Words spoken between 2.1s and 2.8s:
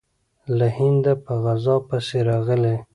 راغلی.